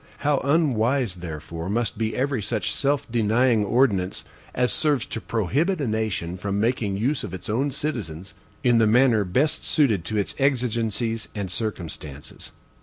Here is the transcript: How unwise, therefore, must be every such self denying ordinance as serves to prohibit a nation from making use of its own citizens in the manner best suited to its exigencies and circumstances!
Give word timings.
How 0.25 0.39
unwise, 0.39 1.13
therefore, 1.13 1.69
must 1.69 1.95
be 1.95 2.15
every 2.15 2.41
such 2.41 2.73
self 2.73 3.05
denying 3.11 3.63
ordinance 3.63 4.25
as 4.55 4.73
serves 4.73 5.05
to 5.05 5.21
prohibit 5.21 5.79
a 5.79 5.87
nation 5.87 6.37
from 6.37 6.59
making 6.59 6.97
use 6.97 7.23
of 7.23 7.35
its 7.35 7.47
own 7.51 7.69
citizens 7.69 8.33
in 8.63 8.79
the 8.79 8.87
manner 8.87 9.23
best 9.23 9.63
suited 9.63 10.03
to 10.05 10.17
its 10.17 10.33
exigencies 10.39 11.27
and 11.35 11.51
circumstances! 11.51 12.51